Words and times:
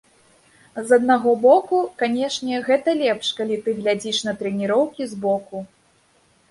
З 0.91 0.95
аднаго 1.01 1.33
боку, 1.43 1.77
канешне, 2.01 2.63
гэта 2.71 2.97
лепш, 3.03 3.27
калі 3.41 3.55
ты 3.67 3.77
глядзіш 3.83 4.17
на 4.31 4.35
трэніроўкі 4.43 5.03
збоку. 5.15 5.57